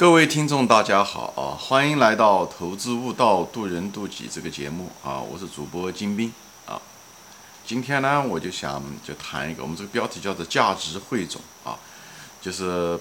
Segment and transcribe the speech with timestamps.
[0.00, 1.52] 各位听众，大家好啊！
[1.60, 5.20] 欢迎来到《投资悟道，渡人渡己》这个节目啊！
[5.20, 6.32] 我是主播金兵
[6.64, 6.80] 啊。
[7.66, 11.76] 今天呢，我就想就谈一个，我们这个标题叫做“价值汇总”啊，
[12.40, 12.98] 就是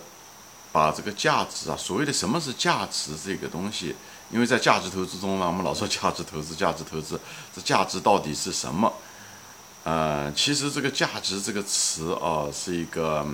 [0.74, 3.96] 把这个价值啊，所谓的什么是价值这个东西，
[4.30, 7.18] 因为在价值投资中呢，我们老说价值投资，价值投资，
[7.56, 8.92] 这价值到底是什么？
[9.86, 13.26] 呃，其实这个价值这个词啊，是一个。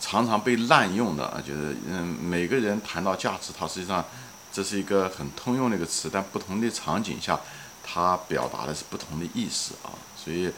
[0.00, 4.04] 常常被滥用的啊，就是嗯，每个人谈到价值，它实际上
[4.52, 7.40] 这是一个很通用的一个词，但不同的场景下，
[7.82, 9.88] 它表达的是不同的意思啊。
[10.14, 10.50] 所以，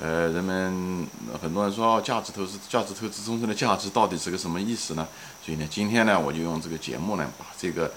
[0.00, 1.06] 呃，人们
[1.40, 5.06] 很多人说哦，价值投资，价值投资中的价值到底是个什么意思呢？
[5.44, 7.92] 所以呢，今天呢，我就用这个节目呢，把这个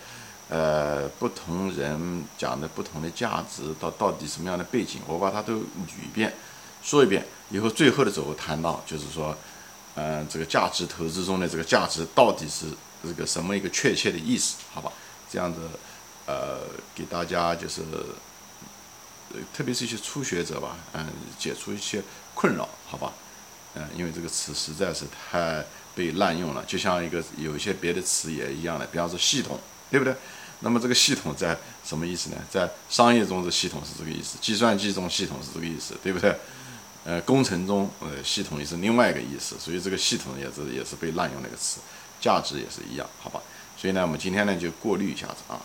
[0.49, 6.31] 呃不同人讲的不同的价值到到底什么样的背景，我把它都捋一遍，
[6.83, 9.35] 说一遍，以后最后的时候谈到，就是说。
[9.95, 12.65] 嗯，这个价值投资中的这个价值到底是
[13.03, 14.55] 这个什么一个确切的意思？
[14.73, 14.91] 好吧，
[15.29, 15.59] 这样子，
[16.25, 16.61] 呃，
[16.95, 17.81] 给大家就是，
[19.33, 21.07] 呃特别是一些初学者吧，嗯，
[21.37, 22.01] 解除一些
[22.33, 23.11] 困扰，好吧，
[23.75, 30.15] 嗯，因为这个词实在是太被滥用了，就像一个有一些别的词也一样的，比方说系统，对不对？
[30.61, 32.37] 那么这个系统在什么意思呢？
[32.49, 36.33] 在商业中的系统是这个意思，计算机中系统是这个意思，对不对？
[37.03, 41.79] 呃，工程中，呃，系统也是另外一个意思，所以这个系统也是也是被滥用的一个词，
[42.19, 43.41] 价值也是一样，好吧？
[43.75, 45.57] 所以呢，我们今天呢就过滤一下子啊，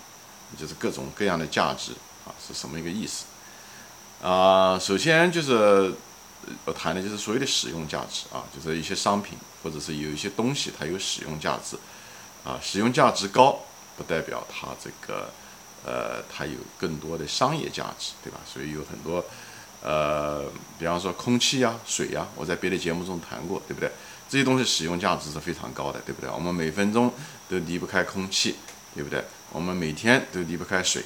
[0.59, 1.92] 就是各种各样的价值
[2.25, 3.27] 啊是什么一个意思
[4.23, 4.79] 啊？
[4.79, 5.92] 首先就是
[6.64, 11.77] 我谈的就是所谓的使用价值啊，就是一些商品或者是有一些东西它有使用价值
[12.45, 13.61] 啊，使用价值高
[13.98, 15.31] 不代表它这个
[15.84, 18.41] 呃它有更多的商业价值，对吧？
[18.51, 19.23] 所以有很多。
[19.87, 20.42] 呃，
[20.81, 23.89] 比方说空气呀、水呀，我在别的节目中谈过，对不对？
[24.29, 26.29] 这些东西使用价值是非常高的，对不对？
[26.29, 27.09] 我们每分钟
[27.48, 28.57] 都离不开空气，
[28.97, 29.25] 对不对？
[29.53, 31.05] 我们每天都离不开水，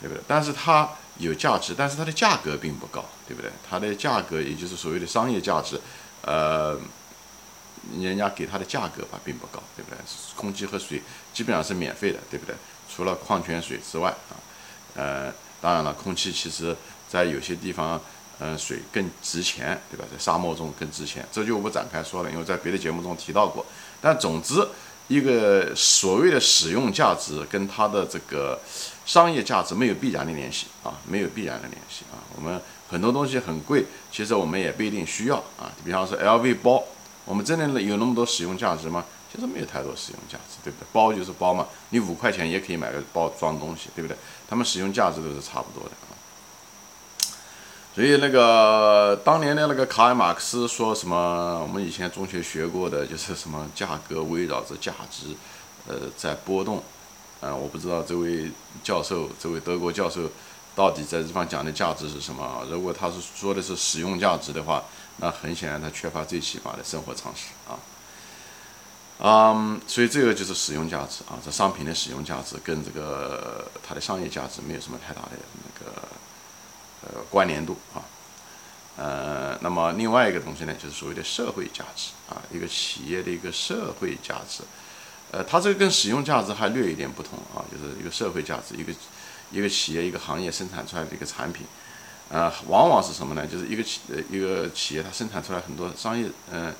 [0.00, 0.24] 对不对？
[0.26, 3.50] 但是它有价值，但是它的价格并不高，对不对？
[3.68, 5.78] 它的价格也就是所谓的商业价值，
[6.22, 6.80] 呃，
[8.00, 9.98] 人家给它的价格吧并不高，对不对？
[10.34, 11.02] 空气和水
[11.34, 12.56] 基本上是免费的，对不对？
[12.88, 14.32] 除了矿泉水之外啊，
[14.94, 15.30] 呃，
[15.60, 16.74] 当然了，空气其实。
[17.14, 18.00] 在有些地方，
[18.40, 20.04] 嗯，水更值钱，对吧？
[20.10, 23.64] 在沙漠中更值钱，这就我不展开说了，因为在别的节目中提到过。
[24.00, 24.66] 但总之，
[25.06, 28.58] 一个所谓的使用价值跟它的这个
[29.06, 32.18] 商业价值没有必然的联系啊，没有必然的联系啊。
[32.34, 32.60] 我们
[32.90, 35.70] 很多东西很贵，其实我们也不一定需要啊。
[35.84, 36.82] 比方说 LV 包，
[37.24, 39.04] 我们真的有那么多使用价值吗？
[39.32, 40.86] 其实没有太多使用价值，对不对？
[40.92, 44.16] 包就是包嘛，你五块钱也可以买个包装东西，对不对？
[44.48, 46.13] 他们使用价值都是差不多的啊。
[47.94, 51.60] 所以那个当年的那个卡尔马克思说什么？
[51.62, 55.28] 我们以前中学学过的，就是什么价格围绕着价值，
[55.86, 56.82] 呃，在波动。
[57.40, 58.50] 嗯，我不知道这位
[58.82, 60.22] 教授，这位德国教授，
[60.74, 62.66] 到底在这方讲的价值是什么？
[62.68, 64.82] 如果他是说的是使用价值的话，
[65.18, 67.78] 那很显然他缺乏最起码的生活常识啊。
[69.20, 75.30] 嗯，所以这个就是使用价值啊，这商品的使用价值跟这个它的商业价值没有什么太大的
[75.62, 75.92] 那个。
[77.04, 78.00] 呃，关联度啊，
[78.96, 84.62] 呃，那么另外一个东西呢，就是所谓的社会价值啊，一个企业的一个社会价值，
[85.30, 88.92] 呃，它这个跟使用价值还略有一点不同啊，就是一个社会价值，一个
[89.50, 91.66] 一个企业一个行业生产出来的一个产品，
[92.30, 93.46] 呃，往往是什么呢？
[93.46, 96.74] 就是一个企呃一个企业它生产出来很多商业，嗯，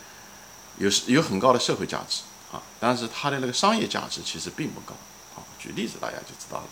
[0.78, 4.94] 有有很高的社会价值啊，但是它的那个商业价值其实并不高
[5.36, 5.44] 啊。
[5.58, 6.64] 举例子大家就知道了。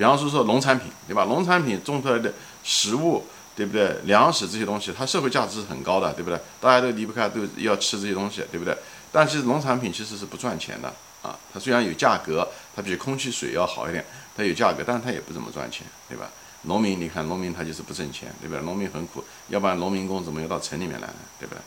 [0.00, 1.24] 比方说说农产品，对吧？
[1.24, 2.32] 农产品种出来的
[2.64, 3.22] 食物，
[3.54, 3.94] 对不对？
[4.04, 6.40] 粮食这些东西，它社会价值是很高的，对不对？
[6.58, 8.74] 大家都离不开，都要吃这些东西，对不对？
[9.12, 10.88] 但其实农产品其实是不赚钱的
[11.20, 11.36] 啊。
[11.52, 14.02] 它虽然有价格，它比空气水要好一点，
[14.34, 16.30] 它有价格，但是它也不怎么赚钱，对吧？
[16.62, 18.64] 农民，你看农民他就是不挣钱，对不对？
[18.64, 21.14] 农民很苦，要不然农民工怎么又到城里面来呢？
[21.38, 21.60] 对不对？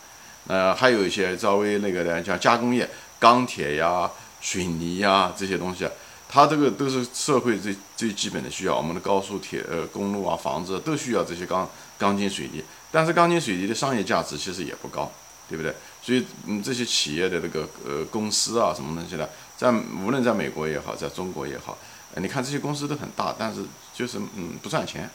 [0.48, 2.90] 呃，还有一些稍微那个的，像加工业，
[3.20, 4.10] 钢铁呀、
[4.42, 5.88] 水泥呀这些东西。
[6.34, 12.64] 它这个都是社会最最基本的需要，我们的高速铁呃公路啊、房子都需要这些钢钢筋水泥。
[12.92, 15.12] 但是钢筋水泥的商业价值其实也不高，
[15.48, 15.72] 对不对？
[16.02, 21.78] 所以嗯，这些企业的那个呃公司啊什么东西的，在无论在美国也好，在中国也好，
[22.16, 23.62] 你看这些公司都很大，但是
[23.94, 25.08] 就是嗯不赚钱，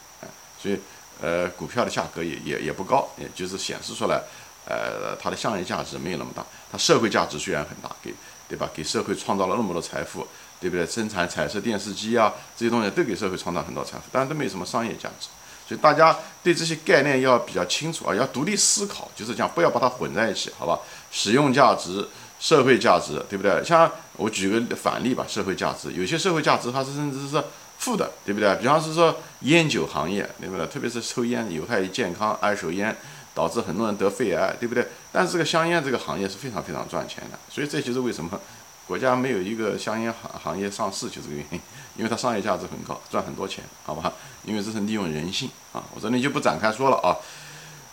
[0.57, 0.79] 所以
[1.21, 4.23] 呃股票的价格也也也不高，也就是显示出来，
[4.67, 8.15] 呃它的商业价值没有那么大，它社会价值虽然很大，给
[8.49, 8.71] 对吧？
[8.73, 10.25] 给社会创造了那么多财富。
[10.61, 10.87] 对不对？
[10.87, 15.29] 生产彩色电视机啊，这些东西都给社会创造很多财富，但是都没有什么商业价值。
[15.67, 20.81] 所以大家对这些概念要比较清楚啊，要独立思考，就是讲不要把它混在一起，好吧？
[21.13, 22.09] 使用价值、
[22.41, 23.63] 社会价值，对不对？
[23.63, 27.45] 像我举个反例吧，社会价值，有些社会价值它是甚至是
[27.77, 28.57] 负的，对不对？
[28.57, 30.67] 比方是说烟酒行业，对不对？
[30.69, 32.97] 特别是抽烟有害于健康，二手烟
[33.35, 34.89] 导致很多人得肺癌，对不对？
[35.13, 38.41] 但是这个香烟这个行业是非常非常赚钱的，所以这就是为什么
[38.89, 41.61] 国家没有一个香烟行行业上市，就这个原因，
[41.97, 44.11] 因为它商业价值很高，赚很多钱，好吧？
[44.45, 47.15] 因为这是利用人性啊，我这里就不展开说了啊。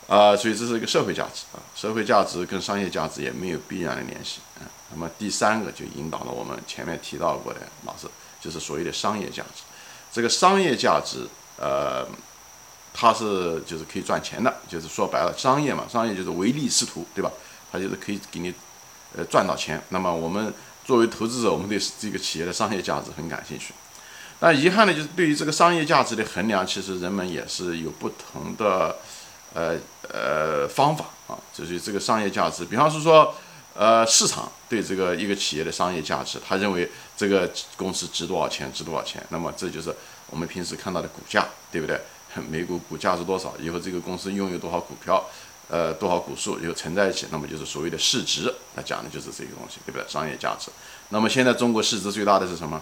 [0.08, 4.64] 啊，所以这是一个社会价值啊，社会价值跟商业价值也没有必然的联系啊。
[4.92, 8.08] 那么第三个就引导了我们前面提到过的老师，
[8.40, 9.64] 就是所谓的商业价值。
[10.14, 11.28] 这个商业价值，
[11.58, 12.08] 呃，
[12.94, 17.32] 它是就是可以赚钱的，就是说白了，商业嘛，商业就是唯利是图，对吧？
[17.72, 18.54] 它就是可以给你
[19.18, 19.82] 呃赚到钱。
[19.90, 20.54] 那么我们
[20.86, 23.74] 作为投资者，我们对这个企业的商业价值很感兴趣。
[24.40, 28.96] 但遗憾的就是对于这个商业价值的衡量，其实人们也是有不同的。
[29.58, 29.78] 呃
[30.12, 32.66] 呃，方法啊，就是这个商业价值。
[32.66, 33.34] 比方是说，
[33.74, 39.26] 呃，市场对这个一个企业的商业价值，他认为这个公司值多少钱，值多少钱。
[39.30, 39.96] 那么这就是
[40.30, 41.98] 我们平时看到的股价，对不对？
[42.52, 43.54] 每股股价是多少？
[43.62, 45.24] 以后这个公司拥有多少股票，
[45.68, 48.54] 呃，多少股数，以后乘在一起，那么就是所谓的市值。
[48.76, 50.08] 那讲的就是这个东西，对不对？
[50.08, 50.70] 商业价值。
[51.10, 52.82] 那么现在中国市值最大的是什么？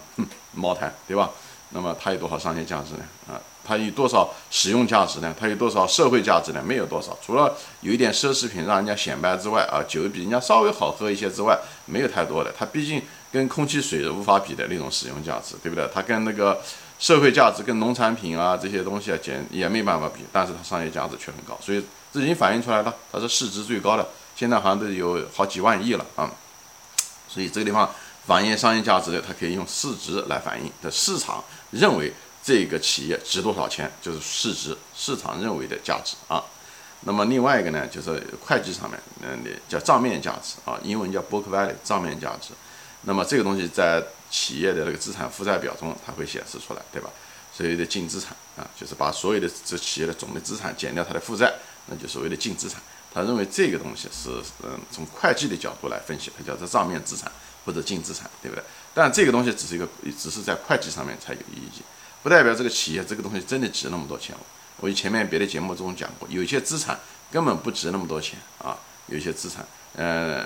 [0.53, 1.30] 茅台，对吧？
[1.69, 3.06] 那么它有多少商业价值呢？
[3.27, 3.39] 啊？
[3.65, 5.33] 它有多少使用价值呢？
[5.39, 6.62] 它有多少社会价值呢？
[6.62, 12.53] 没有多少，除了有一点奢侈品让人家显摆之外，啊，酒比人家稍微好喝一些之外，没有太多的。
[12.57, 13.01] 它毕竟
[13.31, 15.89] 跟空气、水无法比的那种使用价值，对不对？
[15.94, 16.62] 它跟那个
[17.00, 20.25] 社会价值、跟农产品啊这些东西啊，简也没办法比。
[20.33, 21.83] 但是它商业价值却很高，所以
[22.13, 26.31] 这已经反映出来了，它是市值最高的，现在好像都有好几万亿了啊。
[27.27, 27.89] 所以这个地方
[28.27, 32.13] 反映商业价值的，它可以用市值来反映的市场认为。
[32.45, 36.44] 这个企业值多少钱，就是市值，市场认为的价值啊。
[37.06, 42.50] 那么另外一个呢，就是会计上面，嗯，叫账面价值啊，英文叫 book value，账面价值。
[43.04, 47.09] 那么这个东西在企业的那个资产负债表中，它会显示出来，对吧？
[47.56, 51.50] 所谓的净资产啊，就是把所有的这企业的总的资产减掉它的负债，
[51.88, 52.81] 那就所谓的净资产。
[53.13, 54.30] 他认为这个东西是，
[54.63, 57.31] 嗯，从会计的角度来分析，它叫做账面资产
[57.63, 58.63] 或者净资产，对不对？
[58.94, 59.88] 但这个东西只是一个，
[60.18, 61.81] 只是在会计上面才有意义。
[62.24, 64.35] 不代表这个企业这个东西真的值那么多钱。
[64.77, 67.00] 我前面别的节目中讲过，有些资产
[67.31, 68.77] 根本不值那么多钱啊。
[69.07, 69.65] 有些资产，
[69.95, 70.44] 呃，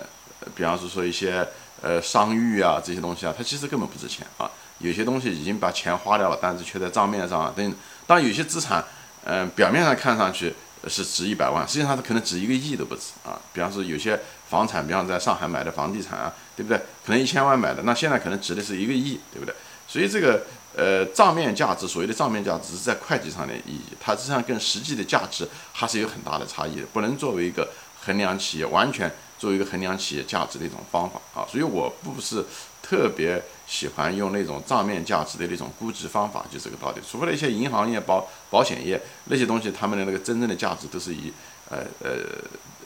[0.55, 1.47] 比方说说一些
[1.81, 4.49] 呃商誉啊这些东西啊，它其实根本不值钱啊。
[4.79, 7.75] 有些东西已经把钱花掉了，但是却在账面上等。
[8.05, 8.83] 当有些资产，
[9.25, 10.53] 嗯，表面上看上去
[10.87, 13.39] 是值一百万，实际上它可能值一个亿都不止啊。
[13.53, 14.19] 比方说有些
[14.49, 16.77] 房产，比方在上海买的房地产啊，对不对？
[17.05, 19.53] 可能一千万买的，那现在可能值的是一个亿，对不对？
[19.87, 20.43] 所以这个。
[20.75, 27.67] 呃，账面价值，所谓的账面价值是在会计上的意义，它实际上跟实际的价值还是有很大的差异的，不能作为一个
[28.05, 31.41] 衡量企业完全作为一个衡量企业价值的一种方法啊。
[31.49, 32.45] 所以我不是
[32.83, 37.01] 特别喜欢用那种账面价值的那种估值方法，就这个道理。
[37.05, 41.33] 除非那些银行业、保保险业那些东西，他们的那个真正的价值都是以
[41.69, 42.11] 呃呃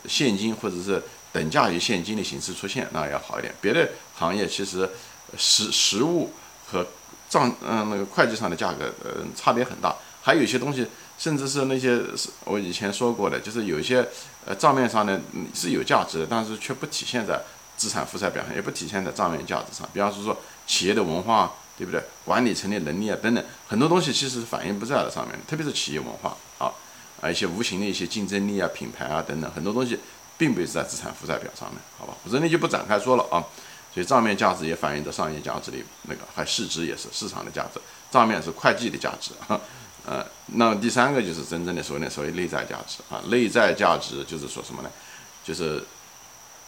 [0.07, 1.01] 现金或者是
[1.31, 3.53] 等价于现金的形式出现，那要好一点。
[3.61, 4.89] 别的行业其实
[5.37, 6.31] 实实物
[6.65, 6.85] 和
[7.29, 9.95] 账嗯，那个会计上的价格，呃，差别很大。
[10.23, 10.87] 还有一些东西，
[11.17, 12.01] 甚至是那些
[12.45, 14.07] 我以前说过的，就是有些
[14.45, 15.19] 呃账面上呢
[15.53, 17.39] 是有价值，但是却不体现在
[17.81, 19.89] 资产负债表上，也不体现在账面价值上。
[19.91, 20.37] 比方说说
[20.67, 21.99] 企业的文化，对不对？
[22.23, 25.35] 管理层的能力啊等等，很多东西其实反映不在了上面。
[25.47, 26.71] 特别是企业文化啊，
[27.19, 29.97] 啊一些无形的一些竞争力啊、品牌啊等等，很多东西
[30.37, 32.13] 并不是在资产负债表上面，好吧？
[32.23, 33.41] 我这里就不展开说了啊。
[33.91, 37.81] 所以账面价值也反映着商业价值的那个，还市值也是市场的价值。
[38.11, 39.31] 账面是会计的价值，
[40.05, 44.89] 呃，那么第三个就是真正的所谓的所谓内在价值啊，内在价值就是说什么呢？
[45.43, 45.83] 就是，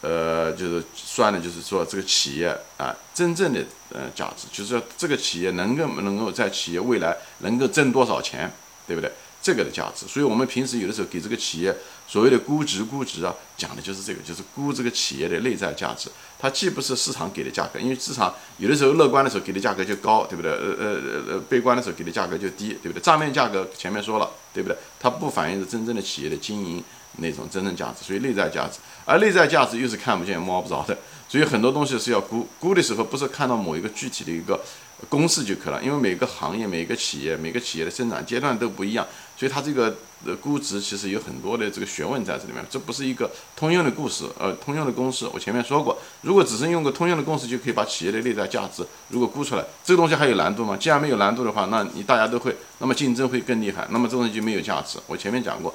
[0.04, 8.52] 呃，就是算的，就是说这个企业啊，真正的呃价值，就是说这个企业能够能够在企业未来能够挣多少钱，
[8.86, 9.10] 对不对？
[9.40, 11.74] 这个的价值，所以我们平时有的时候给这个企业
[12.08, 16.08] 所谓的估值，估值啊，讲的就是这个，就是估这个企业的内在价值。
[16.38, 20.50] 它既不是市场给的价格，因为市场有的时候乐观的时候给的价格就高，对不对？
[20.50, 23.02] 呃呃呃，悲观的时候给的价格就低，对不对？
[23.02, 24.78] 账面价格前面说了，对不对？
[24.98, 26.82] 它不反映着真正的企业的经营
[27.16, 30.96] 那种真正价值，所以内在价值，而内在价值又是看不见摸不着的，
[31.28, 34.60] 所以很多东西是要估估的时候，不是看到某一个具体的一个。
[35.10, 39.06] 公式就可了，因为每个行业、每个企业、每个企业的生长阶段都不一样，
[39.36, 39.94] 所以它这个
[40.24, 42.64] 呃估值其实有很多的这个学问在这里面。
[42.70, 45.26] 这不是一个通用的故事，呃，通用的公式。
[45.34, 50.74] 我前面说过，如果只是用个通用的公式就可以把企业的内在价值如果估出来，这个东西还有难度吗？
[50.78, 54.98] 既然没有难度的话，那你大家都会，那么竞争会更厉害，那么这东西就没有价值。
[55.06, 55.74] 我前面讲过，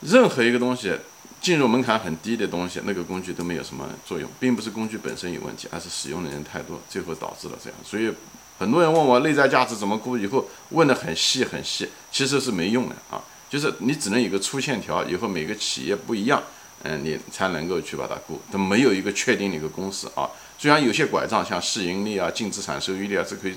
[0.00, 0.96] 任何一个东西。
[1.40, 7.78] 进入门槛很低的东西，那个工具都没有什么作用，并不是工具本身有问题，而是使用的人太多，最后导致了这样。
[7.84, 8.10] 所以
[8.58, 13.22] 很多人问我内在价值怎么估，以后问的很细很细，其实是没用的啊。
[13.50, 16.42] 就是你只能有个粗线条，以后每个企业不一样，
[16.82, 20.26] 嗯，你才能够去把它估，它没有一个确定的一个公式啊。
[20.56, 23.54] 虽然有些拐杖像市盈率啊、净资产收益率啊，是可以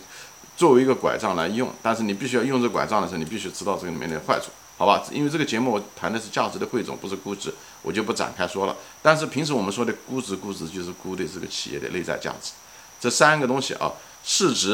[0.58, 4.52] 作为一个拐杖来用，但是你必须要用这拐杖的时候，你必须知道这个里面的坏处。
[4.78, 8.76] 好吧，因为这个节目我谈的是价值的汇总，不是估值，我就不展开说了。
[9.02, 12.52] 但是平时我们说的估值，估值就是估的这个企业的内在价值，
[13.00, 13.92] 这三个东西啊，
[14.24, 14.74] 市值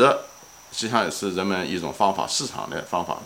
[0.74, 3.18] 实际上也是人们一种方法，市场的方法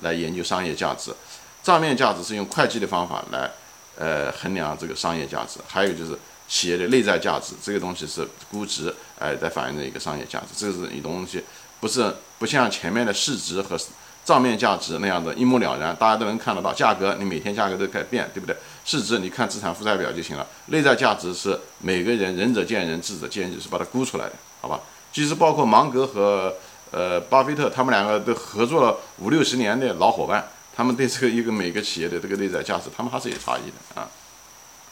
[0.00, 1.14] 来研究商业价值，
[1.62, 3.50] 账面价值是用会计的方法来
[3.98, 6.18] 呃衡量这个商业价值，还有就是
[6.48, 11.44] 企业的内在价值，这个东西是估值哎在反映的一个商业价值，这是一东西，
[11.78, 13.78] 不是不像前面的市值和。
[14.26, 16.72] 账面价值那样的一目了然，大家都能看得到。
[16.72, 18.56] 价格你每天价格都在变，对不对？
[18.84, 20.44] 市值你看资产负债表就行了。
[20.66, 24.80] 内在价值是每个人仁者见仁，智者见智，是把它估出来的，好吧？
[25.12, 26.52] 其实包括芒格和
[26.90, 34.10] 呃巴菲特，他们两个都合作了五六十年的老伙伴，他们对这个一个每个企业的这个内在价值，他们还是有差异的啊，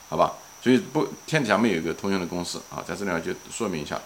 [0.09, 0.33] 好吧？
[0.63, 4.01] 所以不天底下没有一个通用的公式啊，在这里就说明一下。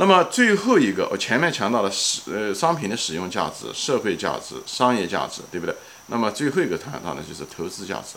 [0.00, 5.74] 那么最后一个，我前面强调了使呃商品的使用价值、社会价值、商业价值，对不对？
[6.06, 8.16] 那么最后一个谈到的就是投资价值。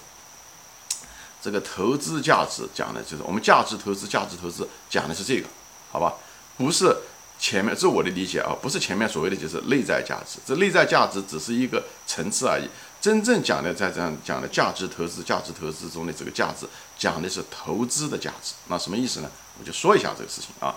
[1.42, 5.48] 这个投资价值讲的就是我们价值投资、价值投资讲的是这个，
[5.92, 6.14] 好吧？
[6.56, 6.96] 不是
[7.40, 12.70] 前面，这是我的理解啊，不是前面所谓的就是内在价值，这内在价值只是一个层次而已。
[13.02, 18.54] 真正讲的在这样讲的价值投资、价值投资中的这个价值，讲的是投资的价值。
[18.68, 19.32] 那什么意思呢？
[19.60, 20.76] 我就说一下这个事情啊。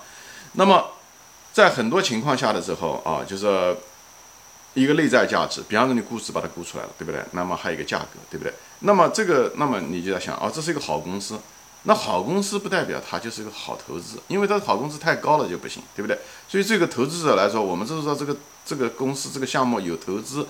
[0.57, 0.91] 那么，
[1.53, 3.77] 在很多情况下的时候啊，就是
[4.75, 7.21] 一个内在价值，比方说你估值把它估出来了，对不对？
[7.33, 8.53] 那么还有一个价格，对不对？
[8.81, 11.39] 那么这个，那么你就要想，啊，这是一个好公司，
[11.85, 16.19] 那好公司不代表它就是一个好投资，因为它的好公司太高了就不行，对不对？
[16.49, 20.47] 所以这个投资者来说，我们就是说这个这个公司这个项目有投资，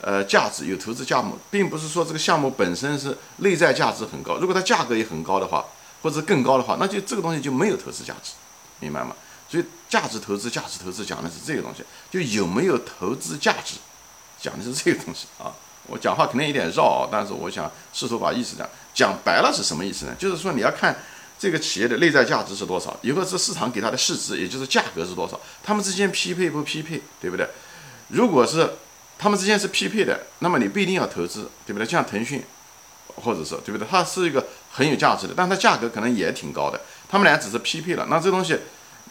[0.00, 5.64] 呃，价值有投资项目，并不是说这个项目本身是内在价值很高，如果它价格也很高的话，
[6.02, 8.32] 或者更高的话，那就这个东西就没有投资价值，
[8.80, 9.14] 明白吗？
[9.50, 13.74] 所以价值投资，价值投资讲的是这个东西，就有没有投资价值，
[14.40, 15.52] 讲的是这个东西 啊。
[15.88, 20.14] 我讲话可能有点绕啊，但是我想试图把意思讲讲白了是什么意思呢？
[20.16, 20.96] 就是说你要看
[21.36, 27.48] 这个企业的内在价值是多少，一个是市场给它的市值，也就是价格是多少，它们之间匹配不匹配，对不对？
[28.08, 28.74] 如果是
[29.18, 31.84] 它们之间是匹配的，那么你不一定要投资，对不对？
[31.84, 32.44] 像腾讯，
[33.16, 33.88] 或者是对不对？
[33.90, 38.56] 它是一个很有价值的，但它价格可能也挺高的，它们俩只是匹配了，那这东西。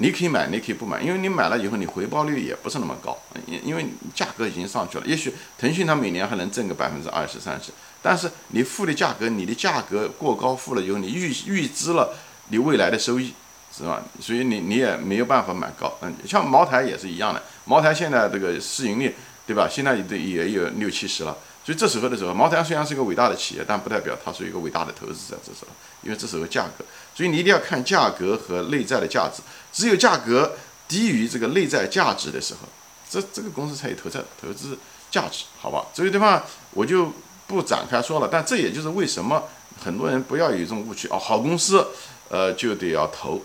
[0.02, 5.06] 你可以买，你可以不买，因为你买了以后，你回报率也不是那么高，因因为价格已经上去了。
[5.06, 12.16] 也许腾讯它每年还能挣个百分之二十、三十，但是你付的价格，你的价格过高，付了以后，你预预支了
[12.48, 13.34] 你未来的收益，
[13.76, 14.02] 是吧？
[14.22, 15.94] 所以你你也没有办法买高。
[16.02, 19.14] 嗯，像茅台也是一样的，茅台现在这个市盈率，
[19.46, 19.68] 对吧？
[19.70, 21.38] 现在也也有六七十了。
[21.70, 25.38] 所以这时候的时候，茅台虽然是一个伟大的企业，但不代表它是一个伟大的投资者。
[25.46, 25.68] 这时候，
[26.02, 26.84] 因为这时候价格，
[27.14, 29.44] 所以你一定要看价格和内在的价值。
[29.72, 30.54] 只有价格
[30.88, 32.62] 低于这个内在价值的时候，
[33.08, 34.76] 这这个公司才有投资投资
[35.12, 35.86] 价值，好吧？
[35.94, 37.14] 这个地方我就
[37.46, 38.28] 不展开说了。
[38.28, 39.44] 但这也就是为什么
[39.80, 41.86] 很多人不要有一种误区哦，好公司，
[42.30, 43.40] 呃，就得要投。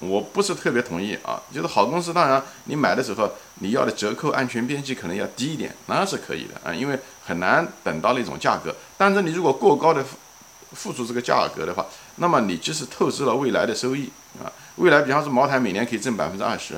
[0.00, 8.74] 我不是特别同意啊，就是好公司，当然你买的时候你要的折扣、安全边际可能要低一点，那是可以的啊，因为很难等到那种价格。
[8.96, 10.04] 但是你如果过高的
[10.72, 11.84] 付出这个价格的话，
[12.16, 14.46] 那么你就是透支了未来的收益啊。
[14.76, 16.74] 未来比方说茅台每年可以挣百分之二十，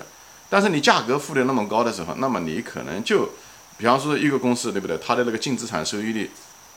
[0.49, 3.29] 但是你价格付的那么高的时候，那么你可能就，
[3.77, 4.97] 比方说一个公司对不对？
[4.97, 6.31] 它的那个净资产收益率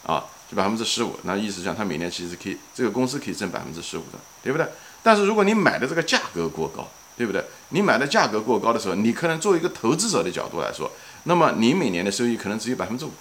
[0.05, 4.67] 啊，就百分之十五，那意思讲它每年其实可以这个公司可以挣百分之十五的，对不对？
[5.03, 7.43] 但是如果你买的这个价格过高，对不对？
[7.69, 10.91] 你买的价格过高的时候，你可能作为一个投资者的角度来说，
[11.25, 13.11] 那么你每年的收益可能只有百分之五，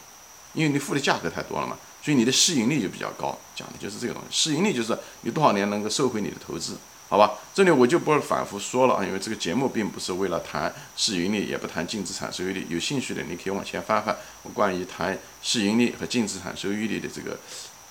[0.54, 4.50] 因为你付的价格太多了嘛，所以你的市盈率就比较高，讲的就是这个东西。
[4.50, 6.76] 市盈率就是你多少年能够收回你的投资，
[7.08, 7.32] 好吧？
[7.52, 12.66] 这里我就不反复说了啊，因为这个节目并不是为了谈市盈率，也不谈净资产收益率。
[12.70, 17.38] 有兴趣的你可以往前翻翻我关于谈市盈率和净资产收益率的这个。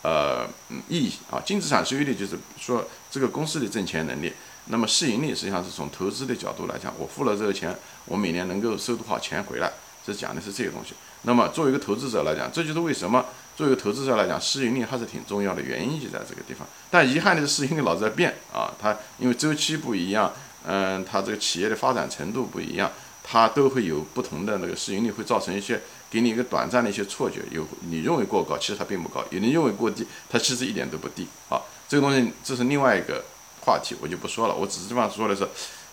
[0.03, 0.47] 呃，
[0.89, 4.33] 意义啊，净资产收益率就是说这个公司的挣钱能力。
[4.65, 9.71] 那么市盈率实际上是从投资的角度来讲，我付了这个钱，我每年能够收多少钱回来，
[10.05, 10.93] 这讲的是这个东西。
[11.23, 16.67] 那么作为一个投资者来讲，这就是为什么作为一个投资者来讲，市盈率还是挺重要的原因就在这个地方。
[16.89, 20.31] 但遗憾的是，市盈率老是在变啊，它因为周期不一样，
[20.65, 22.91] 嗯，它这个企业的发展程度不一样，
[23.23, 27.41] 它都会有不同的那个市盈率，会造成一些给你一个短暂的一些错觉。
[27.51, 31.27] 有你认为过高，其实它并不高；有人认为过低，它其实一点都不低。
[31.47, 33.23] 啊，这个东西这是另外一个
[33.61, 34.55] 话题，我就不说了。
[34.55, 35.47] 我只是这方说的是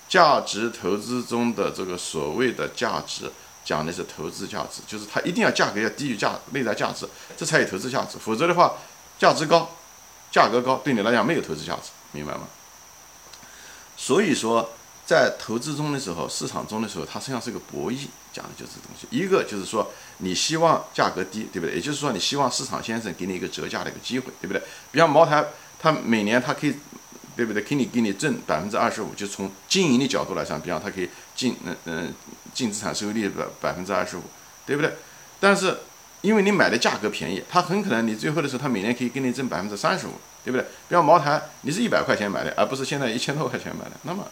[0.08, 3.30] 价值投资中的这个所谓的价值，
[3.64, 7.06] 讲的是投资价值，就是它一定要价格要低于价内在价值，
[7.36, 8.18] 这才有投资价值。
[8.18, 8.74] 否则的话，
[9.18, 9.70] 价值高，
[10.32, 12.48] 价格高，对你来讲没有投资价值，明白吗？
[13.96, 14.70] 所以说。
[15.08, 19.06] 在投资中的时候，市场中的时候，它实际上是个博弈，讲的就是东西。
[19.10, 21.76] 一个就是说，你希望价格低，对不对？
[21.76, 24.62] 也就是说，你希望市场先生给你一个折价的一个机会，对不对？
[24.92, 25.42] 比方茅台，
[25.80, 26.74] 它每年它可以，
[27.34, 27.62] 对不对？
[27.62, 32.12] 给你给你挣百分之二十五，就从经营的角度来讲，比方它可以净嗯嗯
[32.52, 34.22] 净资产收益率百百分之二十五，
[34.66, 34.92] 对不对？
[35.40, 35.74] 但是
[36.20, 40.12] 因为你买的价格便宜，它很可能你最后的时候，它每年可以给你挣百分之三十五，
[40.44, 40.66] 对不对？
[40.86, 44.22] 比方茅台，你是一百块钱买的，而不是现在一千多块钱买的，那么。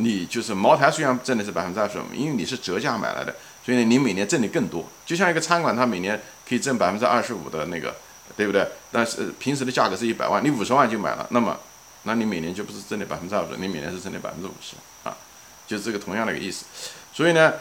[0.00, 4.84] 你就是茅台，虽然挣的是百分之二十五，因为你是折价买来的，所以呢你每年挣的更多。
[5.06, 7.94] 就像一个餐馆，它每年可以挣百分之二十五的那个，
[8.36, 8.66] 对不对？
[8.90, 11.58] 但是平时的价格是一百万，你五十万就买了，那么，
[12.04, 14.76] 那你每年就不是挣的百分之二十，你每年是挣的百分之五十
[15.08, 15.16] 啊，
[15.66, 16.64] 就这个同样的一个意思。
[17.12, 17.52] 所以呢。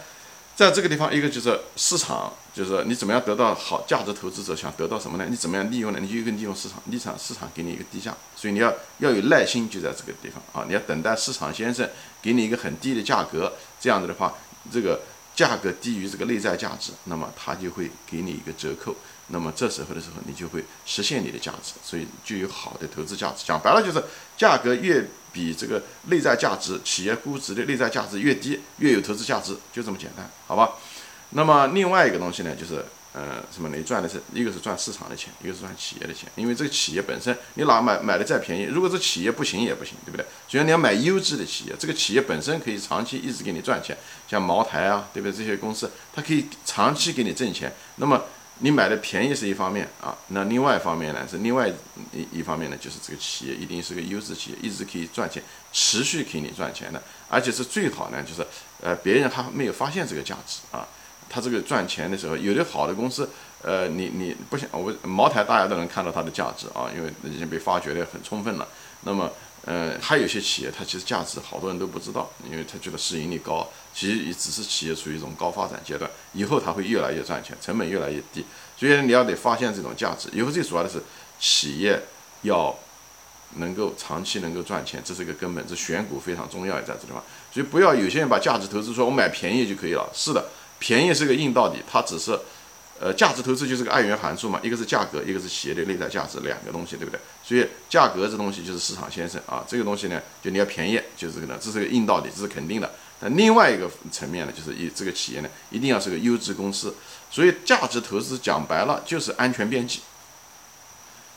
[0.59, 5.25] 在这个地方，一个就是市场，就是你怎么样得到好价值投资者想得到什么呢？
[5.29, 5.99] 你怎么样利用呢？
[6.01, 11.89] 你就一个利用市场，立场市场给你一个低价，所以你要要有耐心，就在这个地方啊，你要等待市场先生
[12.21, 14.35] 给你一个很低的价格，这样子的话，
[14.69, 14.99] 这个
[15.33, 18.93] 价格低于这个内在价值，那么他就会给你一个折扣，
[19.29, 23.43] 那么这时候的时候，你就会实现你的价值，所以就有好的投资价值。
[23.45, 24.03] 讲白了就是
[24.37, 25.05] 价格越。
[25.31, 30.71] 比这个内在价值、企业估值的内在价值越低，越有投资价值，就这么简单，好吧？
[31.29, 32.83] 那么另外一个东西呢，就是
[33.13, 33.69] 呃，什么？
[33.69, 36.27] 你赚的是一个是赚市场的钱，一个是赚企业的钱。
[36.35, 40.25] 因为这个企业本身，你哪买买的再便宜，如果这企业不行也不行，对不对？
[40.47, 43.95] 所以你要买优质的企业，这个企业本身可以长期一直给你赚钱，
[44.27, 45.37] 像茅台啊，对不对？
[45.37, 47.71] 这些公司它可以长期给你挣钱。
[47.97, 48.23] 那么
[48.59, 58.45] 你买的便宜是一方面啊，那另外一方面呢是另外一一方面呢，就是这个企业一定是个优质企业，一直可以赚钱，持续给你赚钱的，而且是最好呢，就是
[58.81, 60.87] 呃别人还没有发现这个价值啊，
[61.29, 63.29] 他这个赚钱的时候，有的好的公司，
[63.61, 68.67] 呃你你不想我茅台大家都能看到它的价值啊，因为已经被发掘的很充分了，
[69.01, 69.31] 那么。
[69.69, 78.43] 呃，还有些企业，它其实价值好多人都不知道，因为他觉得市盈率高，其实也只是企业处于一种高发展阶段，以后它会越来越赚钱，成本越来越低，
[78.75, 80.27] 所以你要得发现这种价值。
[80.33, 80.99] 以后最主要的是
[81.39, 82.01] 企业
[82.41, 82.75] 要
[83.57, 87.23] 能够长期能够赚钱，这是一个根本，这选股非常重要在这地方。
[87.53, 92.39] 所以不要有些人把价值投资说我买便宜就可以了，是的，便宜是个硬道理，它只是。
[93.01, 97.19] 呃，价值投资就是个二元函数嘛，一个是价格，一个是企业的内在价值，两个东西，对不对？
[97.41, 102.91] 所以价格这东西就是市场先生啊，这个东西呢，就你要便宜，就是这个呢，这是个硬道理，这是肯定的。
[103.21, 106.93] 那另外一个层面呢，就是一这个企业呢，一定要是个优质公司。
[107.31, 109.99] 所以价值投资讲白了就是安全边际，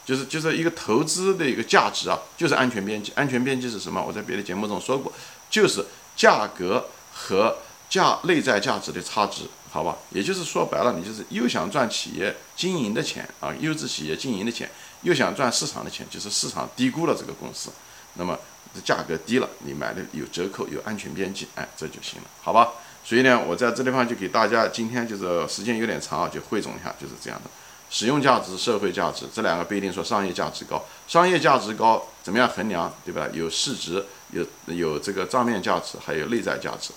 [0.05, 3.13] 就是就是一个投资的一个价值啊，就是安全边际。
[3.15, 4.03] 安全边际是什么？
[4.03, 5.13] 我在别的节目中说过，
[5.49, 9.43] 就是价格和价内在价值的差值。
[9.73, 17.71] 好吧，也就是说白了，你就是又想赚企业经营的钱啊，优质企业经营的钱，又想赚市场的钱，就是市场低估了这个公司，
[18.17, 18.39] 那么
[18.75, 22.69] 这价格低了，你买的有折扣，有安全边际，哎，这就行了，好吧？
[23.03, 27.49] 所以呢，我在这地方就给大家，今天就是时间有点长啊，就汇总一下，就是这样的，
[27.89, 33.27] 使用价值、社会价值这两个不一定说商业价值高，商业价值高怎么样衡量，对吧？
[33.33, 36.93] 有市值，有有这个账面价值，还有内在价值。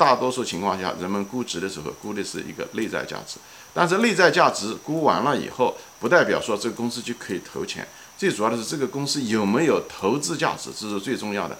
[0.00, 3.36] 大多数情况下，人们估值的时候估的是一个内在价值，
[3.74, 7.86] 但是内在价值估完了以后，不代表说这个公司就可以投钱。
[8.16, 11.54] 最主要的是这个公司有没有投资价值，这是最重要的。